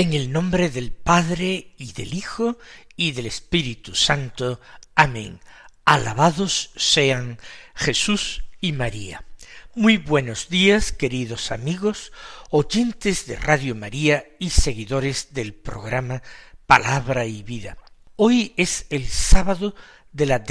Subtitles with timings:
[0.00, 2.56] En el nombre del Padre y del Hijo
[2.96, 4.58] y del Espíritu Santo.
[4.94, 5.40] Amén.
[5.84, 7.38] Alabados sean
[7.74, 9.26] Jesús y María.
[9.74, 12.12] Muy buenos días, queridos amigos,
[12.48, 16.22] oyentes de Radio María y seguidores del programa
[16.64, 17.76] Palabra y Vida.
[18.16, 19.74] Hoy es el sábado
[20.12, 20.42] de la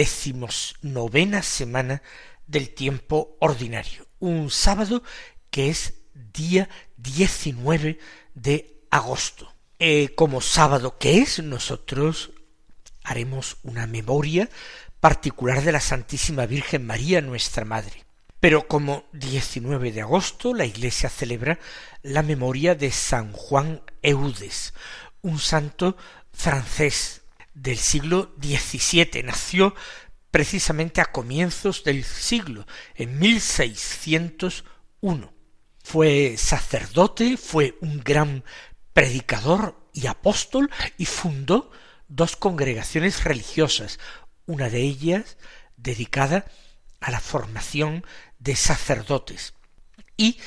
[0.83, 2.03] novena semana
[2.45, 5.01] del tiempo ordinario, un sábado
[5.49, 7.97] que es día diecinueve
[8.35, 9.53] de agosto.
[9.79, 12.31] Eh, como sábado que es, nosotros
[13.03, 14.49] haremos una memoria
[14.99, 18.05] particular de la Santísima Virgen María, nuestra Madre.
[18.39, 21.57] Pero como 19 de agosto la Iglesia celebra
[22.01, 24.73] la memoria de San Juan Eudes,
[25.21, 25.97] un santo
[26.31, 29.23] francés del siglo XVII.
[29.23, 29.75] Nació
[30.31, 32.65] precisamente a comienzos del siglo,
[32.95, 35.33] en 1601.
[35.83, 38.45] Fue sacerdote, fue un gran
[38.99, 41.71] predicador y apóstol y fundó
[42.09, 43.97] dos congregaciones religiosas,
[44.45, 45.37] una de ellas
[45.77, 46.43] dedicada
[46.99, 48.05] a la formación
[48.39, 49.53] de sacerdotes.
[50.17, 50.37] Y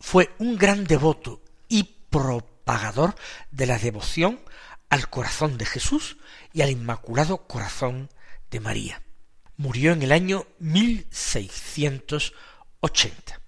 [0.00, 3.14] fue un gran devoto y propagador
[3.50, 4.40] de la devoción
[4.88, 6.16] al corazón de Jesús
[6.54, 8.08] y al Inmaculado Corazón
[8.50, 9.02] de María.
[9.58, 13.42] Murió en el año 1680.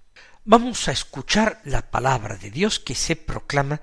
[0.44, 3.80] Vamos a escuchar la palabra de Dios que se proclama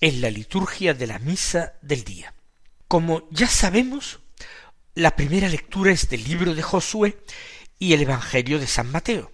[0.00, 2.34] en la liturgia de la misa del día.
[2.86, 4.20] Como ya sabemos,
[4.94, 7.18] la primera lectura es del libro de Josué
[7.78, 9.30] y el Evangelio de San Mateo.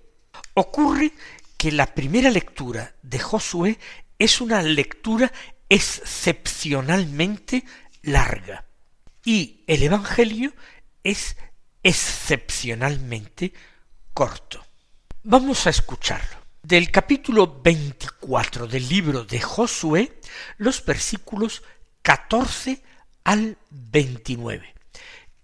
[0.55, 1.13] Ocurre
[1.57, 3.79] que la primera lectura de Josué
[4.19, 5.33] es una lectura
[5.69, 7.65] excepcionalmente
[8.03, 8.67] larga
[9.25, 10.53] y el Evangelio
[11.03, 11.37] es
[11.83, 13.53] excepcionalmente
[14.13, 14.65] corto.
[15.23, 20.19] Vamos a escucharlo del capítulo 24 del libro de Josué,
[20.57, 21.63] los versículos
[22.01, 22.83] 14
[23.23, 24.75] al 29,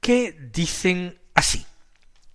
[0.01, 1.67] que dicen así.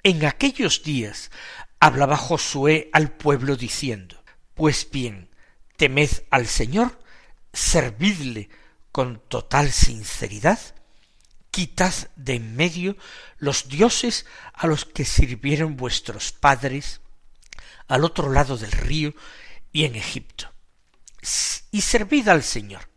[0.03, 1.31] En aquellos días
[1.79, 5.29] hablaba Josué al pueblo diciendo, Pues bien,
[5.78, 7.00] temed al Señor,
[7.53, 8.50] servidle
[8.91, 10.59] con total sinceridad,
[11.50, 12.97] quitad de en medio
[13.40, 17.01] los dioses a los que sirvieron vuestros padres,
[17.88, 19.14] al otro lado del río
[19.72, 20.52] y en Egipto.
[21.72, 22.90] Y servid al Señor.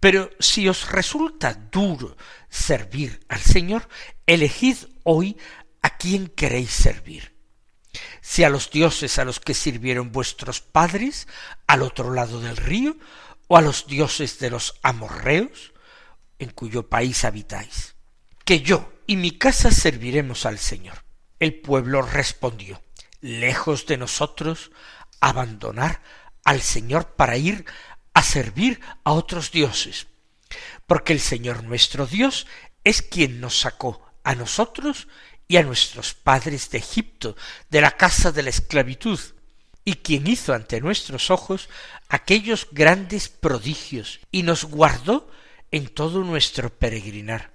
[0.00, 2.16] Pero si os resulta duro
[2.50, 3.88] servir al Señor,
[4.26, 5.38] elegid hoy
[5.82, 7.34] a quién queréis servir.
[8.20, 11.26] Si a los dioses a los que sirvieron vuestros padres
[11.66, 12.96] al otro lado del río,
[13.46, 15.72] o a los dioses de los amorreos,
[16.38, 17.96] en cuyo país habitáis.
[18.44, 21.04] Que yo y mi casa serviremos al Señor.
[21.40, 22.82] El pueblo respondió,
[23.24, 24.70] lejos de nosotros
[25.18, 26.02] abandonar
[26.44, 27.64] al Señor para ir
[28.12, 30.08] a servir a otros dioses,
[30.86, 32.46] porque el Señor nuestro Dios
[32.84, 35.08] es quien nos sacó a nosotros
[35.48, 37.34] y a nuestros padres de Egipto,
[37.70, 39.18] de la casa de la esclavitud,
[39.86, 41.70] y quien hizo ante nuestros ojos
[42.10, 45.30] aquellos grandes prodigios, y nos guardó
[45.70, 47.53] en todo nuestro peregrinar,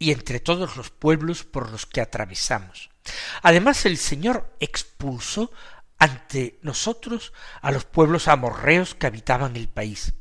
[0.00, 2.90] y entre todos los pueblos por los que atravesamos.
[3.42, 5.52] Además el Señor expulsó
[5.98, 10.14] ante nosotros a los pueblos amorreos que habitaban el país.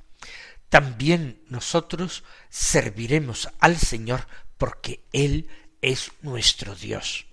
[0.67, 4.27] También nosotros serviremos al Señor
[4.57, 5.49] porque Él
[5.81, 7.25] es nuestro Dios.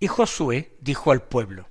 [0.00, 1.68] Y Josué dijo al pueblo,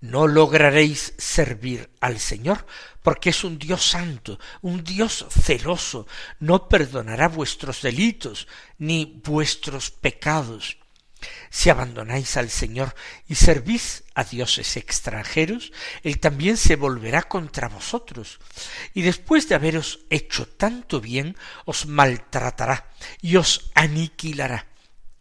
[0.00, 2.66] no lograréis servir al Señor,
[3.02, 6.06] porque es un Dios santo, un Dios celoso,
[6.38, 8.48] no perdonará vuestros delitos
[8.78, 10.78] ni vuestros pecados.
[11.50, 12.94] Si abandonáis al Señor
[13.28, 18.38] y servís a dioses extranjeros, Él también se volverá contra vosotros,
[18.94, 21.36] y después de haberos hecho tanto bien,
[21.66, 24.66] os maltratará y os aniquilará.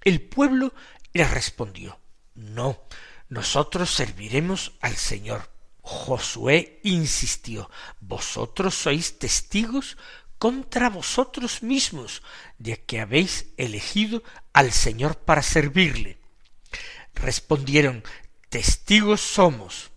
[0.02, 0.74] El pueblo
[1.12, 2.00] le respondió,
[2.36, 2.82] No,
[3.30, 5.50] nosotros serviremos al Señor.
[5.82, 9.98] Josué insistió, vosotros sois testigos
[10.38, 12.22] contra vosotros mismos
[12.58, 14.24] de que habéis elegido
[14.54, 16.18] al Señor para servirle.
[17.14, 18.04] Respondieron,
[18.50, 19.92] testigos somos.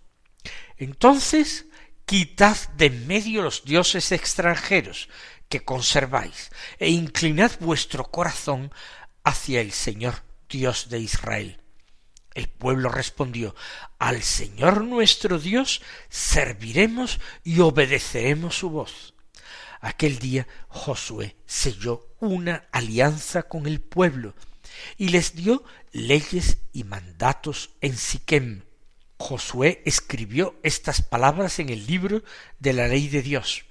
[0.76, 1.66] Entonces,
[2.06, 5.08] quitad de en medio los dioses extranjeros
[5.48, 8.72] que conserváis, e inclinad vuestro corazón
[9.22, 11.61] hacia el Señor Dios de Israel.
[12.34, 13.54] El pueblo respondió,
[13.98, 19.14] Al Señor nuestro Dios serviremos y obedeceremos su voz.
[19.80, 24.34] Aquel día Josué selló una alianza con el pueblo
[24.96, 28.62] y les dio leyes y mandatos en Siquem.
[29.18, 32.22] Josué escribió estas palabras en el libro
[32.58, 33.64] de la ley de Dios.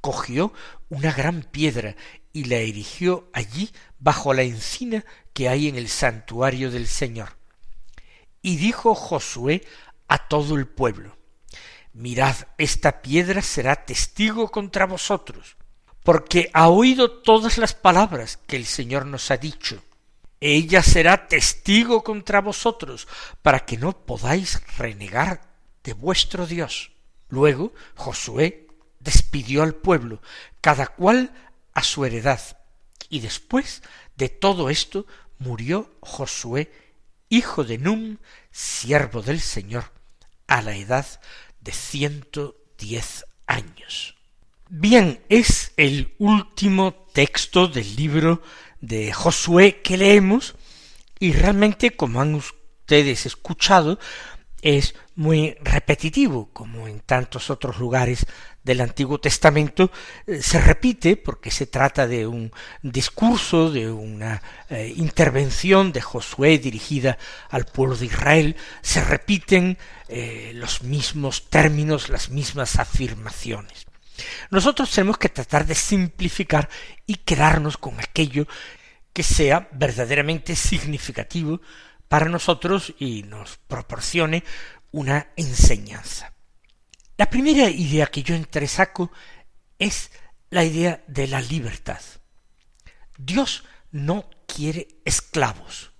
[0.00, 0.52] Cogió
[0.88, 1.94] una gran piedra
[2.32, 7.39] y la erigió allí bajo la encina que hay en el santuario del Señor
[8.42, 9.66] y dijo Josué
[10.08, 11.16] a todo el pueblo,
[11.92, 15.56] Mirad, esta piedra será testigo contra vosotros,
[16.04, 19.82] porque ha oído todas las palabras que el Señor nos ha dicho.
[20.40, 23.08] Ella será testigo contra vosotros,
[23.42, 25.42] para que no podáis renegar
[25.82, 26.92] de vuestro Dios.
[27.28, 28.68] Luego Josué
[29.00, 30.22] despidió al pueblo,
[30.60, 31.32] cada cual
[31.74, 32.40] a su heredad,
[33.08, 33.82] y después
[34.16, 35.06] de todo esto
[35.38, 36.72] murió Josué
[37.30, 38.18] hijo de Num,
[38.50, 39.84] siervo del Señor,
[40.46, 41.06] a la edad
[41.60, 44.16] de ciento diez años.
[44.68, 48.42] Bien, es el último texto del libro
[48.80, 50.54] de Josué que leemos
[51.18, 53.98] y realmente, como han ustedes escuchado,
[54.62, 58.26] es muy repetitivo, como en tantos otros lugares
[58.62, 59.90] del Antiguo Testamento,
[60.26, 62.52] eh, se repite porque se trata de un
[62.82, 67.18] discurso, de una eh, intervención de Josué dirigida
[67.48, 69.78] al pueblo de Israel, se repiten
[70.08, 73.86] eh, los mismos términos, las mismas afirmaciones.
[74.50, 76.68] Nosotros tenemos que tratar de simplificar
[77.06, 78.46] y quedarnos con aquello
[79.12, 81.60] que sea verdaderamente significativo
[82.10, 84.42] para nosotros y nos proporcione
[84.90, 86.34] una enseñanza.
[87.16, 89.12] La primera idea que yo entresaco
[89.78, 90.10] es
[90.50, 92.00] la idea de la libertad.
[93.16, 93.62] Dios
[93.92, 95.92] no quiere esclavos,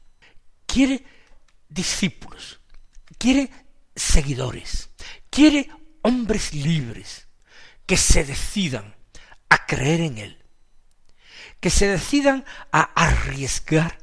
[0.66, 1.04] quiere
[1.68, 2.58] discípulos,
[3.16, 3.48] quiere
[3.94, 4.90] seguidores,
[5.30, 5.70] quiere
[6.02, 7.28] hombres libres
[7.86, 8.96] que se decidan
[9.48, 10.44] a creer en Él,
[11.60, 13.99] que se decidan a arriesgar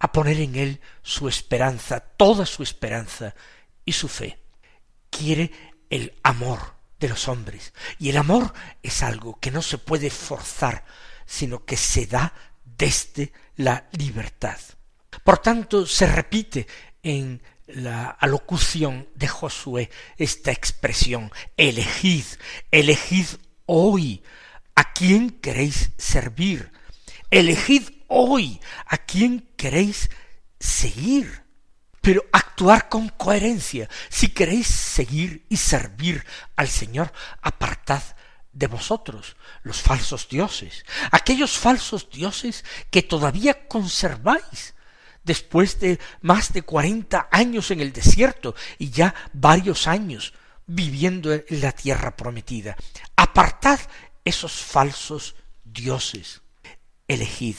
[0.00, 3.34] a poner en él su esperanza, toda su esperanza
[3.84, 4.38] y su fe.
[5.10, 5.52] Quiere
[5.90, 7.72] el amor de los hombres.
[7.98, 8.52] Y el amor
[8.82, 10.84] es algo que no se puede forzar,
[11.26, 12.32] sino que se da
[12.64, 14.58] desde la libertad.
[15.22, 16.66] Por tanto, se repite
[17.02, 22.24] en la alocución de Josué esta expresión, elegid,
[22.70, 23.26] elegid
[23.66, 24.22] hoy
[24.74, 26.72] a quién queréis servir,
[27.30, 30.10] elegid hoy a quién queréis
[30.58, 31.44] seguir,
[32.02, 33.88] pero actuar con coherencia.
[34.10, 36.24] Si queréis seguir y servir
[36.56, 38.02] al Señor, apartad
[38.52, 44.74] de vosotros los falsos dioses, aquellos falsos dioses que todavía conserváis
[45.22, 50.34] después de más de cuarenta años en el desierto y ya varios años
[50.66, 52.76] viviendo en la tierra prometida.
[53.14, 53.78] Apartad
[54.24, 56.42] esos falsos dioses.
[57.06, 57.56] Elegid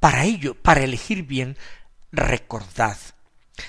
[0.00, 1.56] para ello, para elegir bien,
[2.10, 2.98] recordad.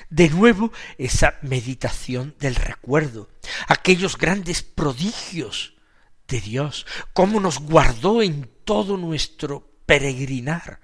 [0.10, 3.30] De nuevo esa meditación del recuerdo,
[3.68, 5.74] aquellos grandes prodigios
[6.28, 10.80] de Dios, cómo nos guardó en todo nuestro peregrinar,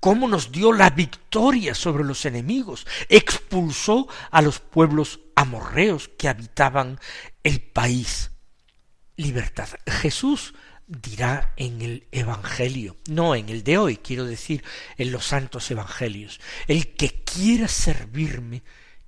[0.00, 6.98] cómo nos dio la victoria sobre los enemigos, expulsó a los pueblos amorreos que habitaban
[7.44, 8.32] el país.
[9.16, 9.68] Libertad.
[9.86, 10.54] Jesús
[11.00, 14.62] dirá en el Evangelio, no en el de hoy, quiero decir,
[14.98, 16.40] en los santos Evangelios.
[16.66, 18.62] El que quiera servirme,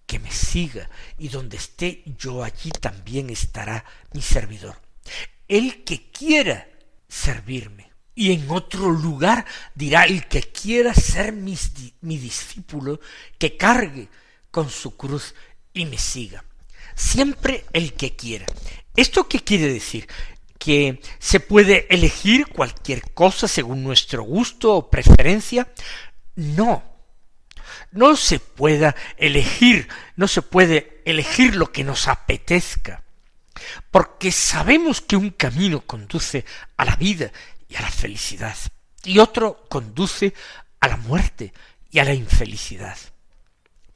[0.07, 0.89] que me siga,
[1.19, 4.77] y donde esté yo allí también estará mi servidor.
[5.47, 6.69] El que quiera
[7.09, 7.91] servirme.
[8.15, 11.59] Y en otro lugar dirá, el que quiera ser mi,
[12.01, 13.01] mi discípulo,
[13.39, 14.09] que cargue
[14.51, 15.35] con su cruz
[15.73, 16.45] y me siga.
[16.95, 18.47] Siempre el que quiera.
[18.95, 20.07] ¿Esto qué quiere decir?
[20.65, 25.69] Que se puede elegir cualquier cosa según nuestro gusto o preferencia.
[26.37, 26.83] No,
[27.93, 33.05] no se pueda elegir, no se puede elegir lo que nos apetezca,
[33.91, 36.47] porque sabemos que un camino conduce
[36.79, 37.31] a la vida
[37.69, 38.57] y a la felicidad,
[39.05, 40.33] y otro conduce
[40.81, 41.53] a la muerte
[41.91, 42.97] y a la infelicidad.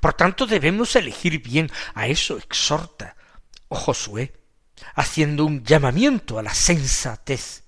[0.01, 3.17] Por tanto, debemos elegir bien, a eso exhorta
[3.71, 4.35] Josué,
[4.95, 7.65] haciendo un llamamiento a la sensatez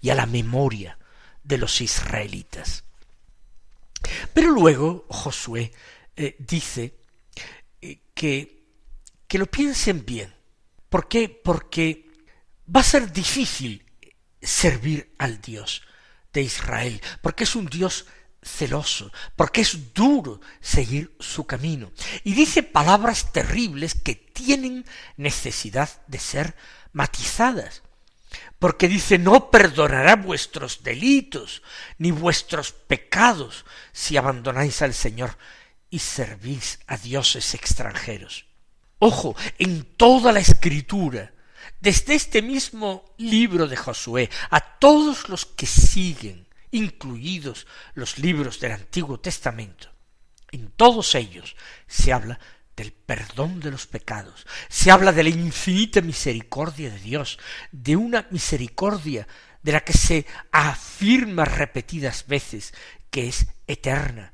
[0.00, 0.98] y a la memoria
[1.42, 2.84] de los israelitas.
[4.32, 5.72] Pero luego Josué
[6.16, 6.94] eh, dice
[7.80, 8.64] eh, que,
[9.26, 10.34] que lo piensen bien.
[10.88, 11.28] ¿Por qué?
[11.28, 12.06] Porque
[12.74, 13.84] va a ser difícil
[14.40, 15.82] servir al Dios
[16.32, 18.06] de Israel, porque es un Dios
[18.44, 21.92] celoso, porque es duro seguir su camino.
[22.22, 24.84] Y dice palabras terribles que tienen
[25.16, 26.54] necesidad de ser
[26.92, 27.82] matizadas.
[28.58, 31.62] Porque dice, no perdonará vuestros delitos
[31.98, 35.36] ni vuestros pecados si abandonáis al Señor
[35.90, 38.46] y servís a dioses extranjeros.
[38.98, 41.32] Ojo, en toda la escritura,
[41.80, 48.72] desde este mismo libro de Josué, a todos los que siguen, incluidos los libros del
[48.72, 49.88] Antiguo Testamento,
[50.50, 52.38] en todos ellos se habla
[52.76, 57.38] del perdón de los pecados, se habla de la infinita misericordia de Dios,
[57.70, 59.28] de una misericordia
[59.62, 62.74] de la que se afirma repetidas veces
[63.10, 64.32] que es eterna,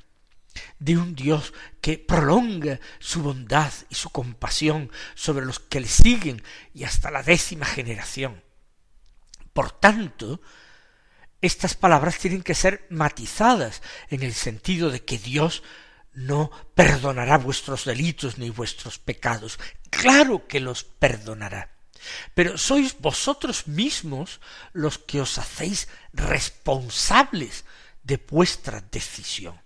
[0.78, 6.42] de un Dios que prolonga su bondad y su compasión sobre los que le siguen
[6.74, 8.42] y hasta la décima generación.
[9.52, 10.40] Por tanto,
[11.42, 15.62] estas palabras tienen que ser matizadas en el sentido de que Dios
[16.12, 19.58] no perdonará vuestros delitos ni vuestros pecados.
[19.90, 21.70] Claro que los perdonará.
[22.34, 24.40] Pero sois vosotros mismos
[24.72, 27.64] los que os hacéis responsables
[28.02, 29.60] de vuestra decisión.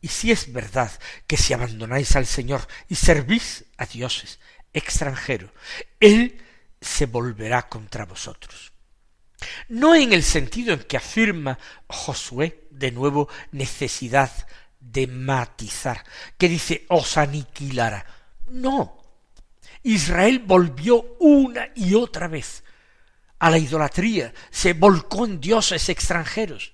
[0.00, 0.90] Y si es verdad
[1.26, 4.40] que si abandonáis al Señor y servís a dioses
[4.72, 5.50] extranjeros,
[6.00, 6.42] Él
[6.80, 8.72] se volverá contra vosotros.
[9.68, 14.30] No en el sentido en que afirma Josué, de nuevo, necesidad
[14.80, 16.04] de matizar,
[16.38, 18.04] que dice os aniquilará.
[18.48, 18.98] No.
[19.82, 22.64] Israel volvió una y otra vez
[23.38, 26.72] a la idolatría, se volcó en dioses extranjeros.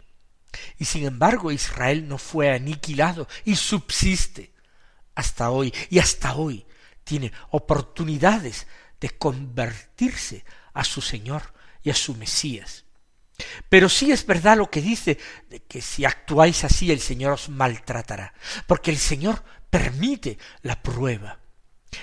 [0.78, 4.52] Y sin embargo Israel no fue aniquilado y subsiste
[5.14, 6.66] hasta hoy y hasta hoy
[7.04, 8.66] tiene oportunidades
[9.00, 10.44] de convertirse
[10.76, 12.84] a su Señor y a su Mesías.
[13.68, 15.18] Pero sí es verdad lo que dice
[15.48, 18.34] de que si actuáis así el Señor os maltratará,
[18.66, 21.40] porque el Señor permite la prueba.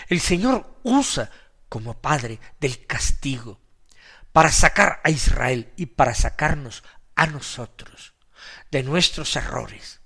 [0.07, 1.29] El Señor usa
[1.69, 3.59] como Padre del castigo
[4.31, 6.83] para sacar a Israel y para sacarnos
[7.15, 8.13] a nosotros
[8.71, 10.01] de nuestros errores,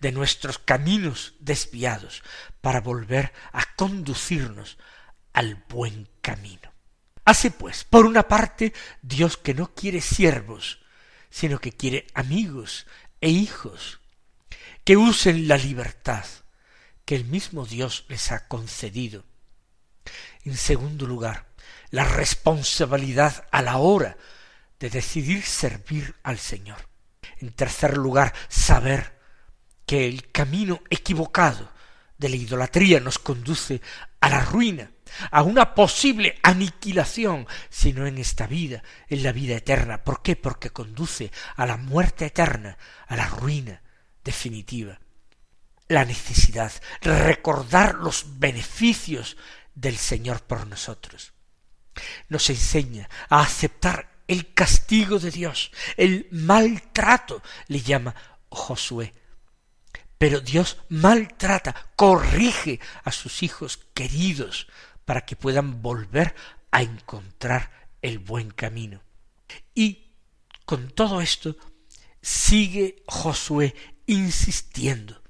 [0.00, 2.22] de nuestros caminos desviados,
[2.60, 4.78] para volver a conducirnos
[5.32, 6.75] al buen camino.
[7.26, 10.78] Hace pues, por una parte, Dios que no quiere siervos,
[11.28, 12.86] sino que quiere amigos
[13.20, 14.00] e hijos,
[14.84, 16.24] que usen la libertad
[17.04, 19.24] que el mismo Dios les ha concedido.
[20.44, 21.46] En segundo lugar,
[21.90, 24.16] la responsabilidad a la hora
[24.78, 26.88] de decidir servir al Señor.
[27.38, 29.18] En tercer lugar, saber
[29.84, 31.72] que el camino equivocado
[32.18, 33.80] de la idolatría nos conduce
[34.20, 34.92] a la ruina,
[35.30, 40.04] a una posible aniquilación, sino en esta vida, en la vida eterna.
[40.04, 40.36] ¿Por qué?
[40.36, 43.82] Porque conduce a la muerte eterna, a la ruina
[44.24, 45.00] definitiva.
[45.88, 49.36] La necesidad recordar los beneficios
[49.74, 51.32] del Señor por nosotros.
[52.28, 58.14] Nos enseña a aceptar el castigo de Dios, el maltrato, le llama
[58.48, 59.14] Josué.
[60.18, 64.66] Pero Dios maltrata, corrige a sus hijos queridos
[65.06, 66.34] para que puedan volver
[66.70, 69.00] a encontrar el buen camino.
[69.74, 70.12] Y
[70.66, 71.56] con todo esto
[72.20, 73.74] sigue Josué
[74.06, 75.22] insistiendo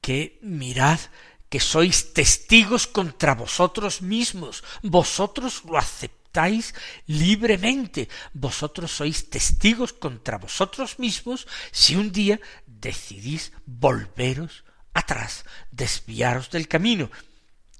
[0.00, 1.00] que mirad
[1.48, 6.74] que sois testigos contra vosotros mismos, vosotros lo aceptáis
[7.06, 16.66] libremente, vosotros sois testigos contra vosotros mismos si un día decidís volveros atrás, desviaros del
[16.66, 17.10] camino.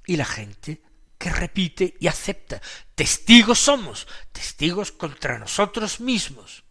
[0.06, 0.82] Y la gente
[1.24, 2.60] que repite y acepta.
[2.94, 6.64] Testigos somos, testigos contra nosotros mismos.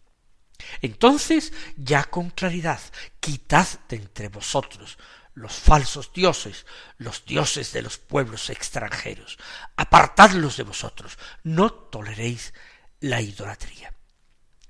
[0.80, 2.78] Entonces, ya con claridad,
[3.18, 4.96] quitad de entre vosotros
[5.34, 6.66] los falsos dioses,
[6.98, 9.38] los dioses de los pueblos extranjeros,
[9.74, 12.54] apartadlos de vosotros, no toleréis
[13.00, 13.92] la idolatría.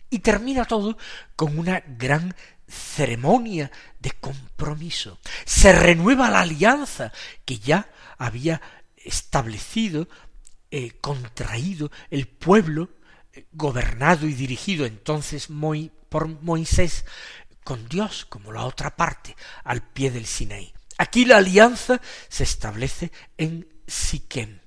[0.08, 0.96] Y termina todo
[1.36, 2.34] con una gran
[2.66, 5.18] ceremonia de compromiso.
[5.44, 7.12] Se renueva la alianza
[7.44, 8.62] que ya había
[9.04, 10.08] establecido,
[10.70, 12.90] eh, contraído el pueblo,
[13.32, 15.48] eh, gobernado y dirigido entonces
[16.08, 17.04] por Moisés
[17.62, 20.72] con Dios, como la otra parte, al pie del Sinaí.
[20.98, 24.60] Aquí la alianza se establece en Siquem.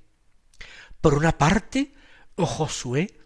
[1.00, 1.94] Por una parte,
[2.46, 3.20] Josué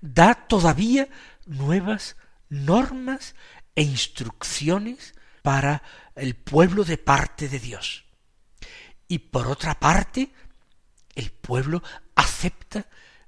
[0.00, 1.08] da todavía
[1.46, 2.16] nuevas
[2.48, 3.34] normas
[3.74, 5.82] e instrucciones para
[6.14, 8.04] el pueblo de parte de Dios.
[9.06, 10.32] Y por otra parte,
[11.18, 11.82] el pueblo
[12.14, 12.86] acepta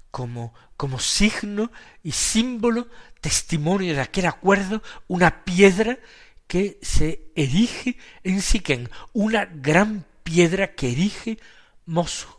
[0.09, 1.71] como, como signo
[2.03, 2.87] y símbolo,
[3.19, 5.99] testimonio de aquel acuerdo, una piedra
[6.47, 11.37] que se erige en Siquén, una gran piedra que erige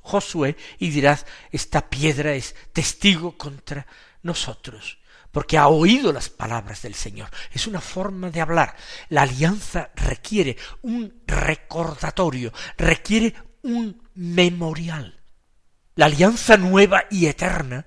[0.02, 3.87] Josué y dirás, esta piedra es testigo contra
[4.23, 4.99] nosotros,
[5.30, 7.28] porque ha oído las palabras del Señor.
[7.52, 8.75] Es una forma de hablar.
[9.11, 15.22] La alianza requiere un recordatorio, requiere un memorial.
[15.95, 17.87] La alianza nueva y eterna,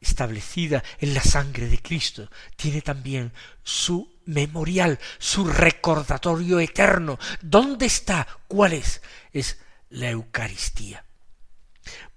[0.00, 7.18] establecida en la sangre de Cristo, tiene también su memorial, su recordatorio eterno.
[7.40, 8.26] ¿Dónde está?
[8.46, 9.02] ¿Cuál es?
[9.32, 9.58] Es
[9.90, 11.04] la Eucaristía.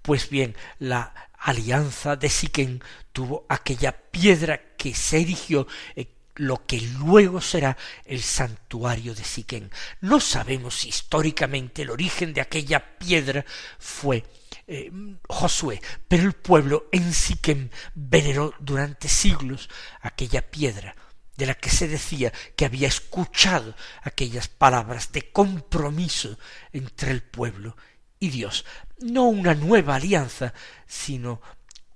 [0.02, 6.80] Pues bien, la alianza de Siquén tuvo aquella piedra que se erigió en lo que
[6.80, 9.70] luego será el santuario de Siquén.
[10.00, 13.44] No sabemos históricamente el origen de aquella piedra
[13.78, 14.24] fue
[14.66, 14.90] eh,
[15.28, 19.68] Josué, pero el pueblo en Siquem veneró durante siglos
[20.00, 20.96] aquella piedra
[21.36, 26.38] de la que se decía que había escuchado aquellas palabras de compromiso
[26.72, 27.76] entre el pueblo
[28.20, 28.64] y Dios.
[29.00, 30.54] No una nueva alianza,
[30.86, 31.40] sino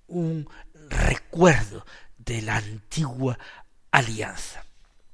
[0.08, 0.48] un
[0.88, 3.38] recuerdo de la antigua
[3.90, 4.64] alianza.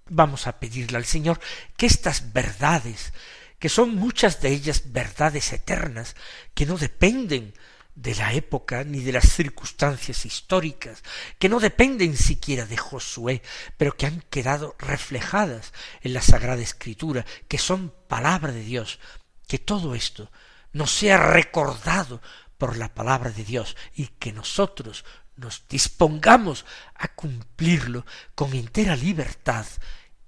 [0.08, 1.40] Vamos a pedirle al Señor
[1.76, 3.12] que estas verdades
[3.58, 6.16] que son muchas de ellas verdades eternas,
[6.54, 7.54] que no dependen
[7.94, 11.02] de la época ni de las circunstancias históricas,
[11.38, 13.42] que no dependen siquiera de Josué,
[13.76, 18.99] pero que han quedado reflejadas en la Sagrada Escritura, que son palabra de Dios,
[19.46, 20.30] que todo esto
[20.73, 22.20] nos sea recordado
[22.58, 25.04] por la palabra de Dios y que nosotros
[25.37, 29.67] nos dispongamos a cumplirlo con entera libertad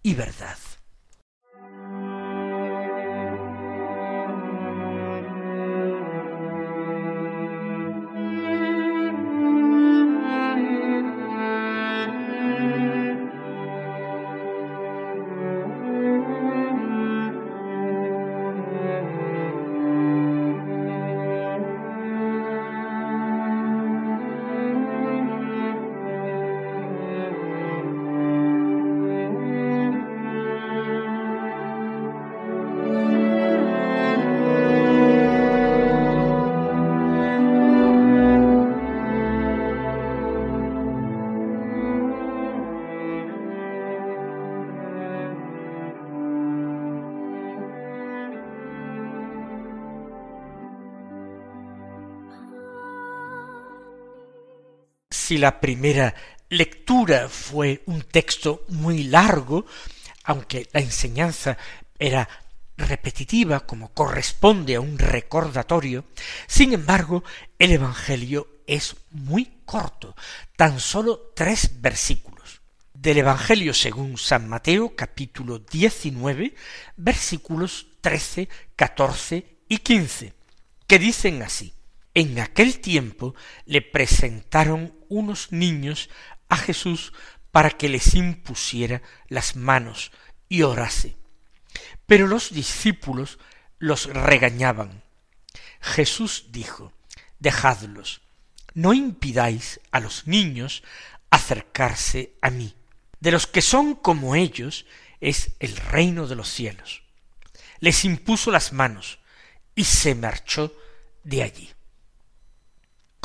[0.03, 0.59] y verdad.
[55.27, 56.15] Si la primera
[56.51, 59.67] lectura fue un texto muy largo,
[60.23, 61.59] aunque la enseñanza
[61.99, 62.29] era
[62.77, 66.05] repetitiva como corresponde a un recordatorio,
[66.47, 67.25] sin embargo
[67.59, 70.15] el Evangelio es muy corto,
[70.57, 72.61] tan solo tres versículos.
[72.95, 76.55] Del Evangelio según San Mateo capítulo 19
[76.97, 80.35] versículos 13, 14 y 15,
[80.87, 81.76] que dicen así.
[82.17, 83.35] En aquel tiempo
[83.67, 86.09] le presentaron unos niños
[86.49, 87.13] a Jesús
[87.51, 90.13] para que les impusiera las manos
[90.49, 91.15] y orase.
[92.07, 93.39] Pero los discípulos
[93.79, 95.03] los regañaban.
[95.83, 96.91] Jesús dijo,
[97.39, 98.23] Dejadlos,
[98.73, 100.85] no impidáis a los niños
[101.29, 102.75] acercarse a mí.
[103.21, 104.87] De los que son como ellos
[105.21, 107.03] es el reino de los cielos.
[107.79, 109.19] Les impuso las manos
[109.75, 110.75] y se marchó
[111.23, 111.76] de allí.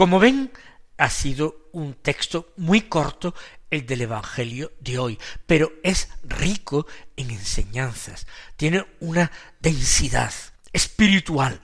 [0.02, 0.52] Como ven,
[0.98, 3.36] ha sido un texto muy corto
[3.70, 8.26] el del Evangelio de hoy, pero es rico en enseñanzas,
[8.58, 10.34] tiene una densidad
[10.74, 11.62] espiritual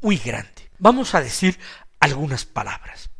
[0.00, 0.70] muy grande.
[0.78, 1.58] Vamos a decir
[2.00, 3.10] algunas palabras.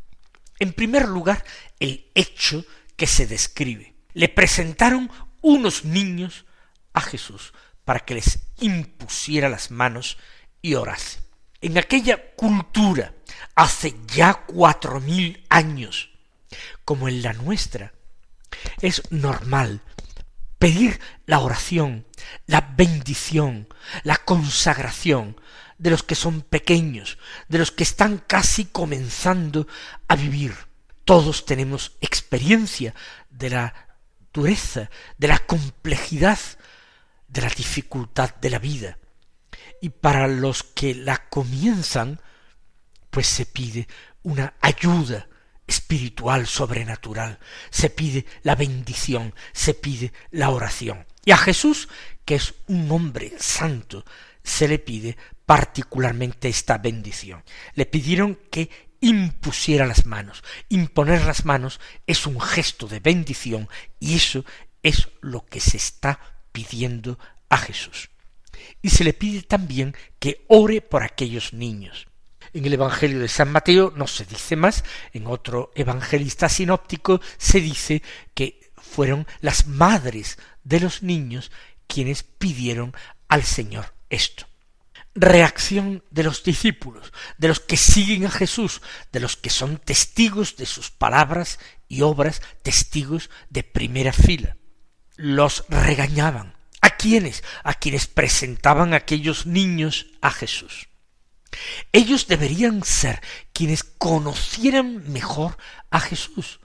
[0.58, 1.44] En primer lugar,
[1.78, 2.64] el hecho
[2.96, 3.94] que se describe.
[4.14, 5.10] Le presentaron
[5.42, 6.46] unos niños
[6.94, 7.52] a Jesús
[7.84, 10.16] para que les impusiera las manos
[10.62, 11.23] y orase.
[11.64, 13.14] En aquella cultura
[13.54, 16.10] hace ya cuatro mil años,
[16.84, 17.94] como en la nuestra,
[18.82, 19.80] es normal
[20.58, 22.04] pedir la oración,
[22.46, 23.66] la bendición,
[24.02, 25.40] la consagración
[25.78, 27.16] de los que son pequeños,
[27.48, 29.66] de los que están casi comenzando
[30.06, 30.54] a vivir.
[31.06, 32.94] Todos tenemos experiencia
[33.30, 33.96] de la
[34.34, 36.38] dureza, de la complejidad,
[37.26, 38.98] de la dificultad de la vida.
[39.84, 42.18] Y para los que la comienzan,
[43.10, 43.86] pues se pide
[44.22, 45.28] una ayuda
[45.66, 51.04] espiritual sobrenatural, se pide la bendición, se pide la oración.
[51.26, 51.90] Y a Jesús,
[52.24, 54.06] que es un hombre santo,
[54.42, 57.44] se le pide particularmente esta bendición.
[57.74, 58.70] Le pidieron que
[59.00, 60.42] impusiera las manos.
[60.70, 63.68] Imponer las manos es un gesto de bendición
[64.00, 64.46] y eso
[64.82, 67.18] es lo que se está pidiendo
[67.50, 68.08] a Jesús.
[68.82, 72.06] Y se le pide también que ore por aquellos niños.
[72.52, 77.60] En el Evangelio de San Mateo no se dice más, en otro evangelista sinóptico se
[77.60, 81.50] dice que fueron las madres de los niños
[81.88, 82.94] quienes pidieron
[83.28, 84.46] al Señor esto.
[85.16, 90.56] Reacción de los discípulos, de los que siguen a Jesús, de los que son testigos
[90.56, 94.56] de sus palabras y obras, testigos de primera fila.
[95.16, 96.54] Los regañaban.
[96.84, 97.42] ¿A quiénes?
[97.62, 100.88] A quienes presentaban aquellos niños a Jesús.
[101.92, 103.22] Ellos deberían ser
[103.54, 105.56] quienes conocieran mejor
[105.90, 106.60] a Jesús,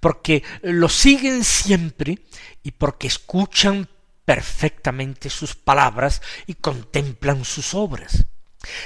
[0.00, 2.18] porque lo siguen siempre
[2.62, 3.88] y porque escuchan
[4.26, 8.26] perfectamente sus palabras y contemplan sus obras.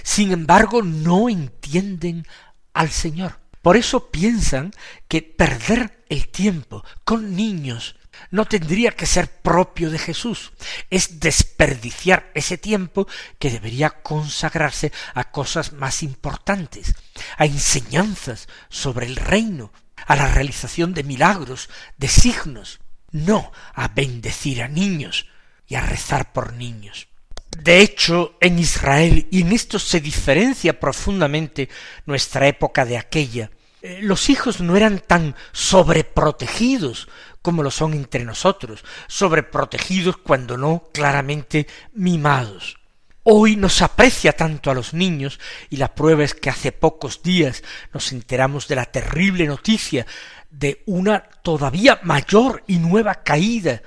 [0.05, 2.25] Sin embargo, no entienden
[2.73, 3.41] al Señor.
[3.63, 4.71] Por eso piensan
[5.09, 7.98] que perder el tiempo con niños
[8.31, 10.53] no tendría que ser propio de Jesús,
[10.91, 13.07] es desperdiciar ese tiempo
[13.39, 16.95] que debería consagrarse a cosas más importantes,
[17.37, 19.73] a enseñanzas sobre el reino,
[20.07, 25.27] a la realización de milagros, de signos, no a bendecir a niños
[25.67, 27.09] y a rezar por niños.
[27.57, 31.69] De hecho, en Israel, y en esto se diferencia profundamente
[32.07, 33.51] nuestra época de aquella,
[33.81, 37.09] eh, los hijos no eran tan sobreprotegidos
[37.43, 42.79] como lo son entre nosotros, sobreprotegidos cuando no claramente mimados.
[43.31, 47.63] Hoy nos aprecia tanto a los niños y la prueba es que hace pocos días
[47.93, 50.07] nos enteramos de la terrible noticia
[50.51, 53.83] de una todavía mayor y nueva caída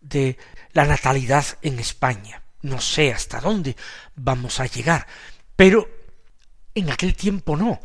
[0.00, 0.36] de
[0.72, 2.42] la natalidad en España.
[2.60, 3.76] No sé hasta dónde
[4.14, 5.06] vamos a llegar,
[5.56, 5.88] pero
[6.74, 7.80] en aquel tiempo no,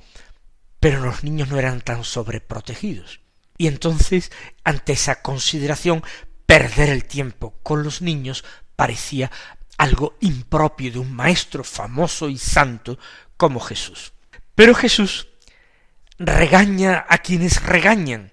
[0.79, 3.21] pero los niños no eran tan sobreprotegidos.
[3.57, 4.31] Y entonces,
[4.63, 6.03] ante esa consideración,
[6.45, 9.31] perder el tiempo con los niños parecía
[9.77, 12.97] algo impropio de un maestro famoso y santo
[13.35, 14.13] como Jesús.
[14.55, 15.27] Pero Jesús
[16.17, 18.31] regaña a quienes regañan,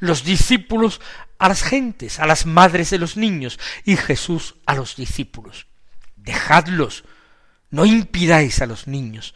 [0.00, 1.00] los discípulos
[1.38, 5.66] a las gentes, a las madres de los niños, y Jesús a los discípulos.
[6.16, 7.04] Dejadlos,
[7.70, 9.34] no impidáis a los niños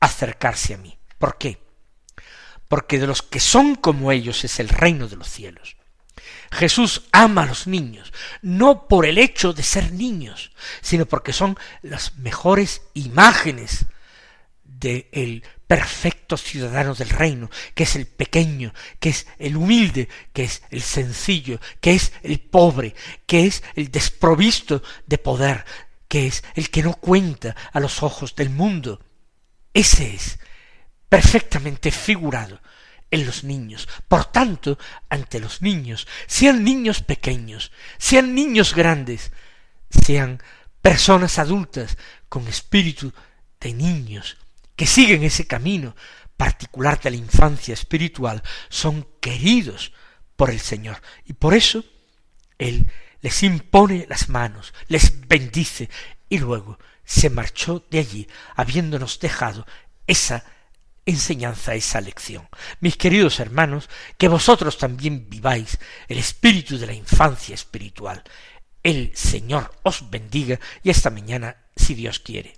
[0.00, 0.98] acercarse a mí.
[1.18, 1.60] ¿Por qué?
[2.68, 5.76] Porque de los que son como ellos es el reino de los cielos.
[6.50, 10.50] Jesús ama a los niños, no por el hecho de ser niños,
[10.80, 13.86] sino porque son las mejores imágenes
[14.64, 20.62] del perfecto ciudadano del reino, que es el pequeño, que es el humilde, que es
[20.70, 22.94] el sencillo, que es el pobre,
[23.26, 25.64] que es el desprovisto de poder,
[26.06, 29.00] que es el que no cuenta a los ojos del mundo.
[29.74, 30.38] Ese es
[31.08, 32.60] perfectamente figurado
[33.10, 33.88] en los niños.
[34.08, 39.32] Por tanto, ante los niños, sean niños pequeños, sean niños grandes,
[39.90, 40.42] sean
[40.82, 41.96] personas adultas
[42.28, 43.12] con espíritu
[43.60, 44.36] de niños,
[44.76, 45.96] que siguen ese camino
[46.36, 49.92] particular de la infancia espiritual, son queridos
[50.36, 51.02] por el Señor.
[51.24, 51.84] Y por eso
[52.58, 52.90] Él
[53.20, 55.90] les impone las manos, les bendice
[56.28, 59.66] y luego se marchó de allí, habiéndonos dejado
[60.06, 60.44] esa
[61.08, 62.48] enseñanza esa lección.
[62.80, 68.22] Mis queridos hermanos, que vosotros también viváis el espíritu de la infancia espiritual.
[68.82, 72.54] El Señor os bendiga y esta mañana, si Dios quiere.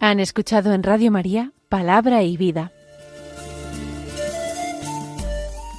[0.00, 2.72] Han escuchado en Radio María Palabra y Vida